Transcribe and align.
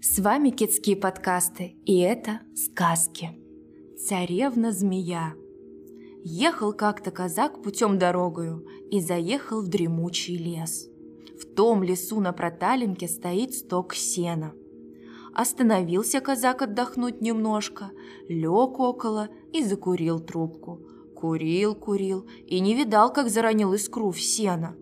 С 0.00 0.20
вами 0.20 0.50
Китские 0.50 0.94
подкасты, 0.94 1.74
и 1.84 1.98
это 1.98 2.42
сказки. 2.54 3.30
Царевна-змея. 3.98 5.34
Ехал 6.22 6.72
как-то 6.72 7.10
казак 7.10 7.64
путем 7.64 7.98
дорогою 7.98 8.64
и 8.92 9.00
заехал 9.00 9.60
в 9.60 9.66
дремучий 9.66 10.36
лес. 10.36 10.88
В 11.40 11.52
том 11.52 11.82
лесу 11.82 12.20
на 12.20 12.32
проталинке 12.32 13.08
стоит 13.08 13.54
сток 13.54 13.94
сена. 13.94 14.54
Остановился 15.34 16.20
казак 16.20 16.62
отдохнуть 16.62 17.20
немножко, 17.20 17.90
лег 18.28 18.78
около 18.78 19.28
и 19.52 19.64
закурил 19.64 20.20
трубку. 20.20 20.80
Курил, 21.16 21.74
курил 21.74 22.24
и 22.46 22.60
не 22.60 22.76
видал, 22.76 23.12
как 23.12 23.28
заронил 23.28 23.72
искру 23.72 24.12
в 24.12 24.20
сено. 24.20 24.76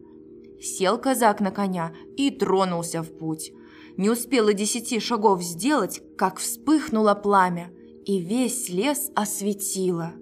Сел 0.60 0.98
казак 0.98 1.40
на 1.40 1.52
коня 1.52 1.94
и 2.18 2.30
тронулся 2.30 3.02
в 3.02 3.16
путь– 3.16 3.50
не 3.96 4.10
успела 4.10 4.52
десяти 4.52 5.00
шагов 5.00 5.42
сделать, 5.42 6.02
как 6.16 6.38
вспыхнуло 6.38 7.14
пламя, 7.14 7.70
и 8.05 8.19
весь 8.19 8.69
лес 8.69 9.10
осветило. 9.14 10.12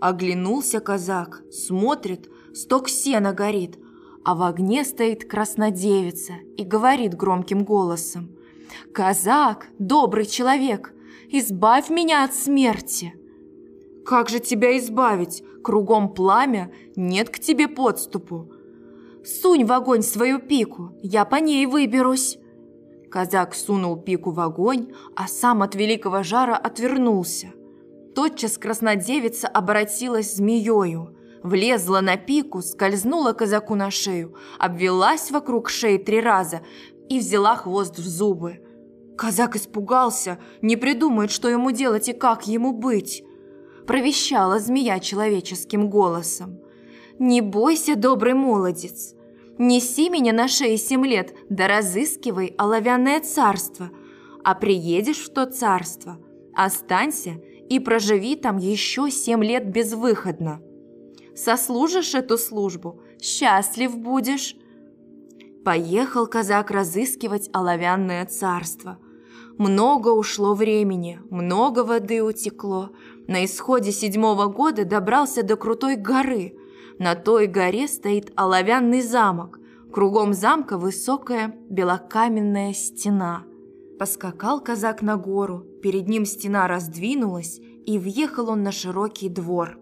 Оглянулся 0.00 0.80
казак, 0.80 1.42
смотрит, 1.50 2.28
сток 2.54 2.88
сена 2.88 3.32
горит, 3.32 3.78
а 4.24 4.34
в 4.34 4.42
огне 4.42 4.84
стоит 4.84 5.28
краснодевица 5.28 6.34
и 6.56 6.64
говорит 6.64 7.14
громким 7.14 7.64
голосом. 7.64 8.36
«Казак, 8.92 9.68
добрый 9.78 10.26
человек, 10.26 10.94
избавь 11.28 11.90
меня 11.90 12.24
от 12.24 12.34
смерти!» 12.34 13.14
«Как 14.04 14.28
же 14.28 14.40
тебя 14.40 14.76
избавить? 14.78 15.44
Кругом 15.62 16.12
пламя, 16.12 16.72
нет 16.96 17.30
к 17.30 17.38
тебе 17.38 17.68
подступу!» 17.68 18.50
«Сунь 19.24 19.64
в 19.64 19.72
огонь 19.72 20.02
свою 20.02 20.40
пику, 20.40 20.92
я 21.02 21.24
по 21.24 21.36
ней 21.36 21.66
выберусь!» 21.66 22.38
Казак 23.12 23.54
сунул 23.54 23.96
пику 23.96 24.30
в 24.30 24.40
огонь, 24.40 24.86
а 25.14 25.28
сам 25.28 25.60
от 25.62 25.74
великого 25.74 26.22
жара 26.22 26.56
отвернулся. 26.56 27.52
Тотчас 28.14 28.56
краснодевица 28.56 29.48
обратилась 29.48 30.36
змеёю, 30.36 31.14
влезла 31.42 32.00
на 32.00 32.16
пику, 32.16 32.62
скользнула 32.62 33.34
казаку 33.34 33.74
на 33.74 33.90
шею, 33.90 34.34
обвелась 34.58 35.30
вокруг 35.30 35.68
шеи 35.68 35.98
три 35.98 36.22
раза 36.22 36.62
и 37.10 37.18
взяла 37.18 37.54
хвост 37.54 37.98
в 37.98 38.08
зубы. 38.08 38.60
Казак 39.18 39.56
испугался, 39.56 40.38
не 40.62 40.76
придумает, 40.76 41.30
что 41.30 41.50
ему 41.50 41.70
делать 41.70 42.08
и 42.08 42.14
как 42.14 42.46
ему 42.46 42.72
быть. 42.72 43.22
Провещала 43.86 44.58
змея 44.58 45.00
человеческим 45.00 45.90
голосом. 45.90 46.60
«Не 47.18 47.42
бойся, 47.42 47.94
добрый 47.94 48.32
молодец, 48.32 49.14
Неси 49.58 50.08
меня 50.08 50.32
на 50.32 50.48
шее 50.48 50.76
семь 50.78 51.06
лет, 51.06 51.34
да 51.50 51.68
разыскивай 51.68 52.54
оловянное 52.56 53.20
царство. 53.20 53.90
А 54.44 54.54
приедешь 54.54 55.18
в 55.18 55.32
то 55.32 55.46
царство, 55.46 56.18
останься 56.54 57.40
и 57.68 57.78
проживи 57.78 58.36
там 58.36 58.56
еще 58.56 59.10
семь 59.10 59.44
лет 59.44 59.70
безвыходно. 59.70 60.62
Сослужишь 61.34 62.14
эту 62.14 62.38
службу, 62.38 63.00
счастлив 63.20 63.96
будешь. 63.96 64.56
Поехал 65.64 66.26
казак 66.26 66.70
разыскивать 66.70 67.48
оловянное 67.52 68.26
царство. 68.26 68.98
Много 69.58 70.08
ушло 70.08 70.54
времени, 70.54 71.20
много 71.30 71.84
воды 71.84 72.22
утекло. 72.22 72.90
На 73.28 73.44
исходе 73.44 73.92
седьмого 73.92 74.46
года 74.46 74.84
добрался 74.84 75.42
до 75.42 75.56
крутой 75.56 75.96
горы– 75.96 76.56
на 77.02 77.16
той 77.16 77.48
горе 77.48 77.88
стоит 77.88 78.32
оловянный 78.36 79.02
замок. 79.02 79.58
Кругом 79.92 80.32
замка 80.32 80.78
высокая 80.78 81.54
белокаменная 81.68 82.72
стена. 82.72 83.42
Поскакал 83.98 84.60
казак 84.60 85.02
на 85.02 85.16
гору, 85.16 85.66
перед 85.82 86.08
ним 86.08 86.24
стена 86.24 86.68
раздвинулась, 86.68 87.60
и 87.84 87.98
въехал 87.98 88.48
он 88.50 88.62
на 88.62 88.70
широкий 88.70 89.28
двор. 89.28 89.78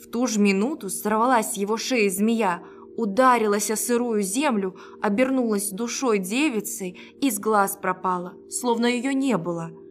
В 0.00 0.08
ту 0.08 0.26
же 0.28 0.40
минуту 0.40 0.88
сорвалась 0.88 1.56
его 1.56 1.76
шея 1.76 2.08
змея, 2.08 2.62
ударилась 2.96 3.70
о 3.72 3.76
сырую 3.76 4.22
землю, 4.22 4.76
обернулась 5.02 5.70
душой 5.70 6.18
девицей 6.18 6.98
и 7.20 7.30
с 7.30 7.40
глаз 7.40 7.76
пропала, 7.82 8.34
словно 8.48 8.86
ее 8.86 9.12
не 9.12 9.36
было– 9.36 9.72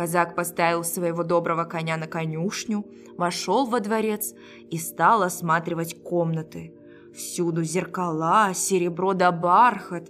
Казак 0.00 0.34
поставил 0.34 0.82
своего 0.82 1.24
доброго 1.24 1.64
коня 1.64 1.98
на 1.98 2.06
конюшню, 2.06 2.86
вошел 3.18 3.66
во 3.66 3.80
дворец 3.80 4.32
и 4.70 4.78
стал 4.78 5.22
осматривать 5.22 6.02
комнаты. 6.02 6.72
Всюду 7.14 7.64
зеркала, 7.64 8.52
серебро 8.54 9.12
да 9.12 9.30
бархат, 9.30 10.08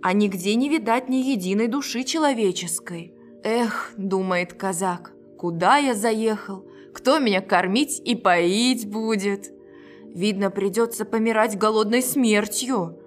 а 0.00 0.14
нигде 0.14 0.54
не 0.54 0.70
видать 0.70 1.10
ни 1.10 1.16
единой 1.16 1.68
души 1.68 2.04
человеческой. 2.04 3.12
«Эх»,— 3.44 3.92
думает 3.98 4.54
казак,— 4.54 5.12
«куда 5.38 5.76
я 5.76 5.94
заехал? 5.94 6.66
Кто 6.94 7.18
меня 7.18 7.42
кормить 7.42 8.00
и 8.02 8.14
поить 8.14 8.90
будет?» 8.90 9.52
Видно, 10.14 10.50
придется 10.50 11.04
помирать 11.04 11.58
голодной 11.58 12.00
смертью. 12.00 12.98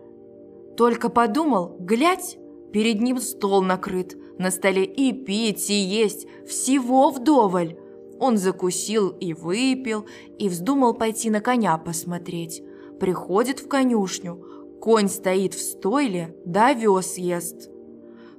Только 0.78 1.10
подумал, 1.10 1.76
глядь, 1.80 2.38
перед 2.72 3.02
ним 3.02 3.18
стол 3.18 3.64
накрыт, 3.64 4.16
на 4.40 4.52
столе 4.52 4.86
и 4.86 5.12
пить, 5.14 5.70
и 5.70 5.76
есть, 5.76 6.26
всего 6.48 7.12
вдоволь. 7.12 7.78
Он 8.20 8.38
закусил 8.38 9.10
и 9.10 9.34
выпил, 9.34 10.06
и 10.40 10.50
вздумал 10.50 10.94
пойти 10.96 11.30
на 11.30 11.42
коня 11.42 11.78
посмотреть. 11.78 12.64
Приходит 13.00 13.60
в 13.60 13.68
конюшню, 13.68 14.44
конь 14.82 15.10
стоит 15.10 15.54
в 15.54 15.62
стойле, 15.62 16.36
да 16.46 16.70
овес 16.70 17.18
ест. 17.18 17.70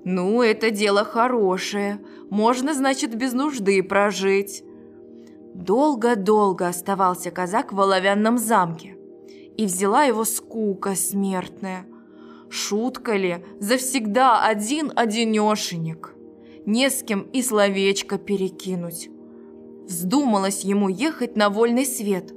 Ну, 0.05 0.43
это 0.43 0.71
дело 0.71 1.05
хорошее, 1.05 2.01
можно, 2.31 2.73
значит, 2.73 3.15
без 3.15 3.35
нужды 3.35 3.83
прожить. 3.83 4.65
Долго-долго 5.55 6.69
оставался 6.69 7.31
казак 7.31 7.73
в 7.73 7.81
оловянном 7.81 8.39
замке, 8.39 8.97
и 9.57 9.67
взяла 9.67 10.05
его 10.05 10.25
скука 10.25 10.95
смертная. 10.95 11.85
Шутка 12.51 13.15
ли, 13.15 13.45
завсегда 13.61 14.45
один-одинешенек. 14.45 16.17
Не 16.67 16.91
с 16.91 17.05
кем 17.05 17.23
и 17.33 17.43
словечко 17.43 18.19
перекинуть. 18.19 19.09
Вздумалось 19.87 20.63
ему 20.65 20.89
ехать 20.89 21.37
на 21.37 21.49
вольный 21.49 21.87
свет. 21.87 22.35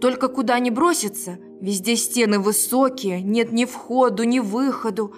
Только 0.00 0.28
куда 0.28 0.60
ни 0.60 0.70
броситься, 0.70 1.38
везде 1.60 1.96
стены 1.96 2.38
высокие, 2.38 3.22
нет 3.22 3.50
ни 3.50 3.64
входу, 3.64 4.22
ни 4.22 4.38
выходу. 4.38 5.14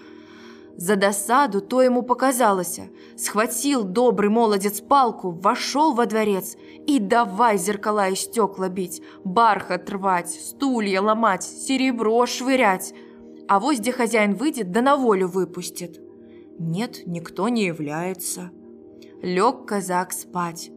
За 0.77 0.97
досаду 0.97 1.61
то 1.61 1.83
ему 1.83 2.03
показалось. 2.03 2.81
Схватил 3.19 3.85
добрый 3.85 4.31
молодец 4.31 4.81
палку, 4.81 5.31
вошел 5.31 5.93
во 5.93 6.07
дворец 6.07 6.57
и 6.87 6.99
давай 6.99 7.59
зеркала 7.59 8.09
и 8.09 8.15
стекла 8.15 8.71
бить, 8.71 9.03
бархат 9.25 9.91
рвать, 9.91 10.31
стулья 10.31 11.03
ломать, 11.03 11.45
серебро 11.45 12.25
швырять– 12.25 12.95
а 13.49 13.61
вось 13.61 13.81
где 13.81 13.93
хозяин 13.93 14.35
выйдет, 14.35 14.71
да 14.71 14.83
на 14.83 14.97
волю 14.97 15.27
выпустит. 15.27 16.01
Нет, 16.59 17.07
никто 17.07 17.49
не 17.49 17.65
является. 17.65 18.51
Лег 19.23 19.65
казак 19.65 20.13
спать. 20.13 20.71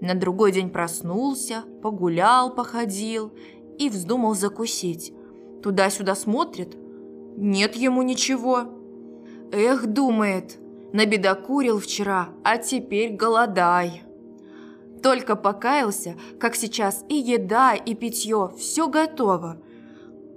На 0.00 0.14
другой 0.14 0.52
день 0.52 0.70
проснулся, 0.70 1.64
погулял, 1.82 2.54
походил 2.54 3.32
и 3.78 3.88
вздумал 3.88 4.34
закусить. 4.34 5.14
Туда-сюда 5.62 6.14
смотрит, 6.14 6.76
нет 7.36 7.74
ему 7.74 8.02
ничего. 8.02 8.64
Эх, 9.50 9.86
думает, 9.86 10.58
набедокурил 10.92 11.78
вчера, 11.78 12.28
а 12.44 12.58
теперь 12.58 13.14
голодай. 13.14 14.02
Только 15.02 15.36
покаялся, 15.36 16.16
как 16.38 16.54
сейчас 16.54 17.02
и 17.08 17.14
еда, 17.14 17.74
и 17.74 17.94
питье, 17.94 18.52
все 18.58 18.88
готово. 18.88 19.62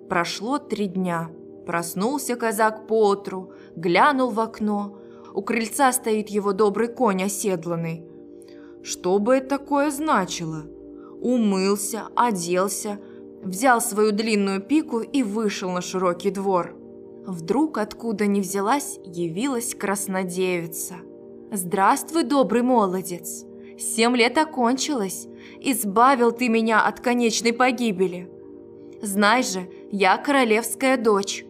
Прошло 0.07 0.59
три 0.59 0.87
дня– 0.87 1.29
Проснулся 1.65 2.35
казак 2.35 2.87
поутру, 2.87 3.53
глянул 3.75 4.29
в 4.29 4.39
окно. 4.39 4.97
У 5.33 5.41
крыльца 5.41 5.91
стоит 5.91 6.29
его 6.29 6.53
добрый 6.53 6.87
конь 6.87 7.23
оседланный. 7.23 8.05
Что 8.83 9.17
бы 9.19 9.35
это 9.35 9.57
такое 9.57 9.91
значило? 9.91 10.63
Умылся, 11.21 12.03
оделся, 12.15 12.99
взял 13.41 13.81
свою 13.81 14.11
длинную 14.11 14.61
пику 14.61 14.99
и 14.99 15.23
вышел 15.23 15.71
на 15.71 15.81
широкий 15.81 16.31
двор. 16.31 16.75
Вдруг, 17.25 17.77
откуда 17.77 18.27
ни 18.27 18.41
взялась, 18.41 18.99
явилась 19.05 19.75
краснодевица. 19.75 20.95
«Здравствуй, 21.51 22.23
добрый 22.23 22.63
молодец! 22.63 23.45
Семь 23.77 24.17
лет 24.17 24.37
окончилось. 24.37 25.27
Избавил 25.61 26.31
ты 26.31 26.49
меня 26.49 26.85
от 26.85 26.99
конечной 26.99 27.53
погибели. 27.53 28.29
Знай 29.01 29.43
же, 29.43 29.69
я 29.91 30.17
королевская 30.17 30.97
дочь. 30.97 31.45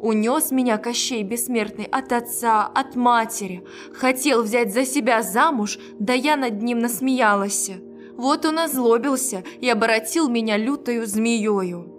Унес 0.00 0.52
меня 0.52 0.78
Кощей 0.78 1.22
Бессмертный 1.24 1.86
от 1.86 2.12
отца, 2.12 2.66
от 2.66 2.94
матери. 2.94 3.64
Хотел 3.92 4.42
взять 4.42 4.72
за 4.72 4.84
себя 4.84 5.22
замуж, 5.22 5.78
да 5.98 6.12
я 6.12 6.36
над 6.36 6.62
ним 6.62 6.78
насмеялась. 6.78 7.70
Вот 8.16 8.44
он 8.44 8.60
озлобился 8.60 9.44
и 9.60 9.68
обратил 9.68 10.28
меня 10.28 10.56
лютою 10.56 11.06
змеёю. 11.06 11.94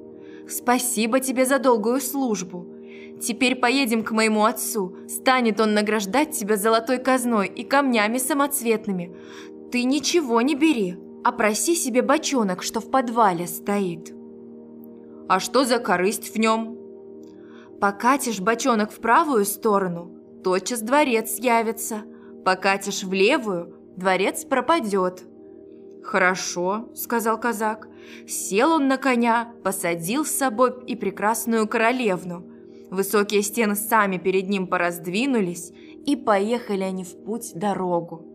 Спасибо 0.47 1.19
тебе 1.19 1.45
за 1.45 1.59
долгую 1.59 1.99
службу. 1.99 2.67
Теперь 3.21 3.55
поедем 3.55 4.03
к 4.03 4.11
моему 4.11 4.45
отцу. 4.45 4.95
Станет 5.07 5.59
он 5.59 5.73
награждать 5.73 6.31
тебя 6.31 6.55
золотой 6.55 6.97
казной 6.99 7.47
и 7.47 7.63
камнями 7.63 8.17
самоцветными. 8.17 9.13
Ты 9.71 9.83
ничего 9.83 10.41
не 10.41 10.55
бери, 10.55 10.97
а 11.23 11.31
проси 11.33 11.75
себе 11.75 12.01
бочонок, 12.01 12.63
что 12.63 12.79
в 12.79 12.89
подвале 12.89 13.45
стоит. 13.45 14.13
А 15.27 15.39
что 15.39 15.65
за 15.65 15.79
корысть 15.79 16.33
в 16.33 16.39
нем? 16.39 16.78
Покатишь 17.81 18.41
бочонок 18.41 18.91
в 18.91 18.99
правую 18.99 19.45
сторону, 19.45 20.11
тотчас 20.43 20.81
дворец 20.81 21.37
явится. 21.39 22.03
Покатишь 22.43 23.03
в 23.03 23.13
левую, 23.13 23.75
дворец 23.95 24.43
пропадет. 24.43 25.23
«Хорошо»,— 26.03 26.89
сказал 26.95 27.39
казак. 27.39 27.87
Сел 28.27 28.71
он 28.71 28.87
на 28.87 28.97
коня, 28.97 29.53
посадил 29.63 30.25
с 30.25 30.31
собой 30.31 30.73
и 30.87 30.95
прекрасную 30.95 31.67
королевну. 31.67 32.45
Высокие 32.89 33.43
стены 33.43 33.75
сами 33.75 34.17
перед 34.17 34.49
ним 34.49 34.67
пораздвинулись, 34.67 35.71
и 36.05 36.15
поехали 36.15 36.83
они 36.83 37.03
в 37.03 37.23
путь 37.23 37.51
дорогу. 37.53 38.25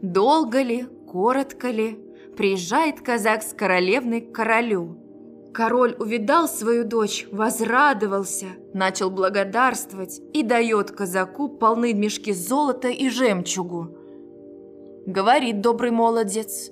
Долго 0.00 0.62
ли, 0.62 0.86
коротко 1.06 1.68
ли, 1.68 1.98
приезжает 2.36 3.00
казак 3.00 3.42
с 3.42 3.52
королевной 3.52 4.22
к 4.22 4.32
королю. 4.32 4.96
Король 5.56 5.96
увидал 5.98 6.48
свою 6.48 6.84
дочь, 6.84 7.26
возрадовался, 7.32 8.44
начал 8.74 9.10
благодарствовать 9.10 10.20
и 10.34 10.42
дает 10.42 10.90
казаку 10.90 11.48
полны 11.48 11.94
мешки 11.94 12.34
золота 12.34 12.88
и 12.88 13.08
жемчугу. 13.08 13.88
Говорит 15.06 15.62
добрый 15.62 15.92
молодец, 15.92 16.70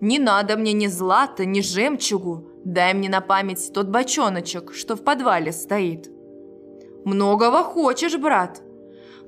«Не 0.00 0.18
надо 0.18 0.56
мне 0.56 0.72
ни 0.72 0.86
злата, 0.86 1.44
ни 1.44 1.60
жемчугу, 1.60 2.48
дай 2.64 2.94
мне 2.94 3.10
на 3.10 3.20
память 3.20 3.70
тот 3.74 3.88
бочоночек, 3.88 4.72
что 4.72 4.96
в 4.96 5.04
подвале 5.04 5.52
стоит». 5.52 6.10
«Многого 7.04 7.62
хочешь, 7.62 8.16
брат?» 8.16 8.62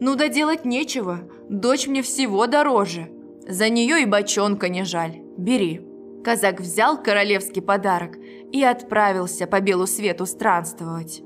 «Ну 0.00 0.14
да 0.14 0.28
делать 0.28 0.64
нечего, 0.64 1.28
дочь 1.50 1.86
мне 1.86 2.00
всего 2.00 2.46
дороже. 2.46 3.10
За 3.46 3.68
нее 3.68 4.00
и 4.00 4.06
бочонка 4.06 4.70
не 4.70 4.82
жаль, 4.84 5.20
бери». 5.36 5.93
Казак 6.24 6.58
взял 6.60 7.02
королевский 7.02 7.60
подарок 7.60 8.16
и 8.50 8.62
отправился 8.62 9.46
по 9.46 9.60
белу 9.60 9.86
свету 9.86 10.24
странствовать. 10.24 11.22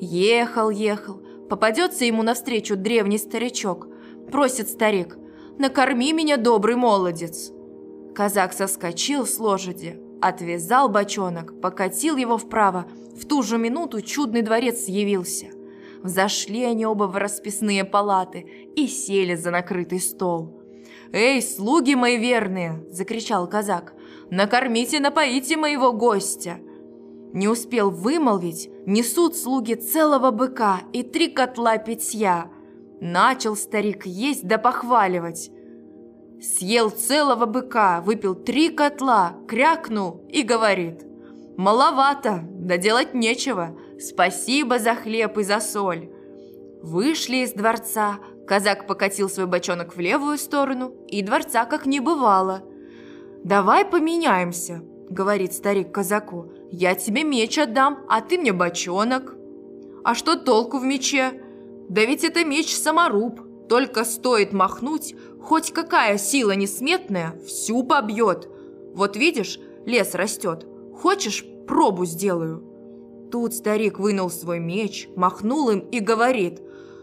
Ехал, 0.00 0.70
ехал, 0.70 1.20
попадется 1.50 2.04
ему 2.04 2.22
навстречу 2.22 2.76
древний 2.76 3.18
старичок. 3.18 3.88
Просит 4.30 4.68
старик, 4.68 5.18
накорми 5.58 6.12
меня, 6.12 6.36
добрый 6.36 6.76
молодец. 6.76 7.50
Казак 8.14 8.52
соскочил 8.52 9.26
с 9.26 9.40
лошади, 9.40 10.00
отвязал 10.22 10.88
бочонок, 10.88 11.60
покатил 11.60 12.16
его 12.16 12.38
вправо. 12.38 12.86
В 13.20 13.26
ту 13.26 13.42
же 13.42 13.58
минуту 13.58 14.02
чудный 14.02 14.42
дворец 14.42 14.86
явился. 14.86 15.46
Взошли 16.04 16.62
они 16.62 16.86
оба 16.86 17.04
в 17.04 17.16
расписные 17.16 17.84
палаты 17.84 18.46
и 18.76 18.86
сели 18.86 19.34
за 19.34 19.50
накрытый 19.50 19.98
стол. 19.98 20.62
«Эй, 21.12 21.42
слуги 21.42 21.94
мои 21.94 22.18
верные!»– 22.18 22.84
закричал 22.90 23.48
казак. 23.48 23.94
«Накормите, 24.30 25.00
напоите 25.00 25.56
моего 25.56 25.92
гостя!» 25.92 26.58
Не 27.32 27.48
успел 27.48 27.90
вымолвить, 27.90 28.70
несут 28.86 29.36
слуги 29.36 29.74
целого 29.74 30.30
быка 30.30 30.80
и 30.92 31.02
три 31.02 31.28
котла 31.28 31.76
питья. 31.78 32.50
Начал 33.00 33.54
старик 33.54 34.06
есть 34.06 34.46
да 34.46 34.58
похваливать. 34.58 35.50
Съел 36.40 36.90
целого 36.90 37.46
быка, 37.46 38.00
выпил 38.00 38.34
три 38.34 38.70
котла, 38.70 39.36
крякнул 39.46 40.24
и 40.28 40.42
говорит. 40.42 41.04
«Маловато, 41.56 42.44
да 42.44 42.76
делать 42.76 43.12
нечего. 43.12 43.76
Спасибо 43.98 44.78
за 44.78 44.94
хлеб 44.94 45.36
и 45.38 45.42
за 45.42 45.60
соль». 45.60 46.10
Вышли 46.82 47.38
из 47.38 47.52
дворца, 47.52 48.20
казак 48.46 48.86
покатил 48.86 49.28
свой 49.28 49.46
бочонок 49.46 49.96
в 49.96 50.00
левую 50.00 50.38
сторону, 50.38 50.94
и 51.08 51.22
дворца 51.22 51.64
как 51.64 51.86
не 51.86 51.98
бывало. 51.98 52.62
«Давай 53.44 53.84
поменяемся»,— 53.84 54.82
говорит 55.10 55.52
старик 55.52 55.92
казаку. 55.92 56.52
«Я 56.70 56.94
тебе 56.94 57.24
меч 57.24 57.58
отдам, 57.58 58.00
а 58.08 58.20
ты 58.20 58.38
мне 58.38 58.52
бочонок». 58.52 59.36
«А 60.04 60.14
что 60.14 60.36
толку 60.36 60.78
в 60.78 60.84
мече? 60.84 61.42
Да 61.88 62.04
ведь 62.04 62.24
это 62.24 62.44
меч-саморуб, 62.44 63.40
только 63.68 64.04
стоит 64.04 64.52
махнуть, 64.52 65.14
хоть 65.40 65.72
какая 65.72 66.18
сила 66.18 66.52
несметная, 66.52 67.38
всю 67.46 67.82
побьет. 67.82 68.48
Вот 68.94 69.16
видишь, 69.16 69.58
лес 69.86 70.14
растет. 70.14 70.66
Хочешь, 70.94 71.44
пробу 71.66 72.04
сделаю?» 72.04 72.64
Тут 73.30 73.54
старик 73.54 73.98
вынул 73.98 74.30
свой 74.30 74.58
меч, 74.58 75.08
махнул 75.14 75.70
им 75.70 75.80
и 75.80 76.00
говорит 76.00 76.60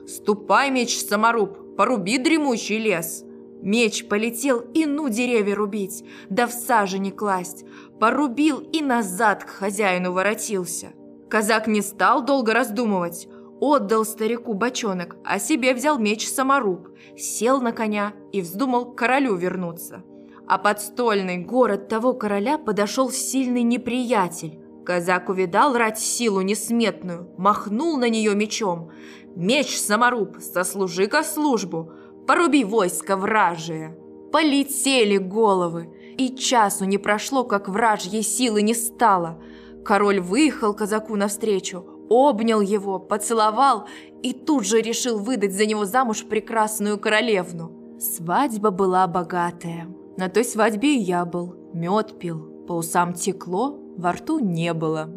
«Ступай, 0.07 0.71
меч-саморуб, 0.71 1.75
поруби 1.75 2.17
дремучий 2.17 2.79
лес». 2.79 3.24
Меч 3.65 4.07
полетел 4.07 4.59
и 4.59 4.85
ну 4.85 5.09
деревья 5.09 5.55
рубить, 5.55 6.05
да 6.29 6.45
в 6.45 6.51
саже 6.51 6.99
не 6.99 7.09
класть. 7.09 7.65
Порубил 7.99 8.59
и 8.59 8.79
назад 8.79 9.43
к 9.43 9.49
хозяину 9.49 10.13
воротился. 10.13 10.93
Казак 11.31 11.65
не 11.65 11.81
стал 11.81 12.23
долго 12.23 12.53
раздумывать. 12.53 13.27
Отдал 13.59 14.05
старику 14.05 14.53
бочонок, 14.53 15.15
а 15.25 15.39
себе 15.39 15.73
взял 15.73 15.97
меч-саморуб, 15.97 16.89
сел 17.17 17.59
на 17.59 17.71
коня 17.71 18.13
и 18.31 18.41
вздумал 18.41 18.93
к 18.93 18.99
королю 18.99 19.33
вернуться. 19.33 20.03
А 20.47 20.59
подстольный 20.59 21.39
город 21.39 21.87
того 21.87 22.13
короля 22.13 22.59
подошел 22.59 23.09
сильный 23.09 23.63
неприятель. 23.63 24.59
Казак 24.85 25.29
увидал 25.29 25.75
рать 25.75 25.97
силу 25.97 26.41
несметную, 26.41 27.33
махнул 27.39 27.97
на 27.97 28.09
нее 28.09 28.35
мечом. 28.35 28.91
«Меч-саморуб, 29.35 30.37
сослужи-ка 30.39 31.23
службу, 31.23 31.91
поруби 32.27 32.63
войско 32.63 33.17
вражие!» 33.17 33.97
Полетели 34.31 35.17
головы, 35.17 35.89
и 36.17 36.35
часу 36.35 36.83
не 36.83 36.97
прошло, 36.97 37.45
как 37.45 37.69
вражьей 37.69 38.21
силы 38.21 38.61
не 38.63 38.73
стало. 38.73 39.41
Король 39.85 40.19
выехал 40.19 40.73
казаку 40.73 41.15
навстречу, 41.15 41.85
обнял 42.09 42.59
его, 42.59 42.99
поцеловал 42.99 43.85
и 44.21 44.33
тут 44.33 44.65
же 44.65 44.81
решил 44.81 45.19
выдать 45.19 45.53
за 45.53 45.65
него 45.65 45.85
замуж 45.85 46.25
прекрасную 46.25 46.99
королевну. 46.99 47.71
Свадьба 47.99 48.71
была 48.71 49.07
богатая. 49.07 49.87
На 50.17 50.27
той 50.27 50.43
свадьбе 50.43 50.97
и 50.97 50.99
я 50.99 51.23
был. 51.23 51.55
Мед 51.73 52.19
пил, 52.19 52.65
по 52.67 52.73
усам 52.73 53.13
текло, 53.13 53.77
во 53.97 54.11
рту 54.11 54.39
не 54.39 54.73
было. 54.73 55.09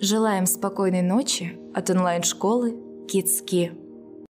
Желаем 0.00 0.46
спокойной 0.46 1.02
ночи 1.02 1.58
от 1.74 1.90
онлайн-школы 1.90 2.76
Китски. 3.08 3.81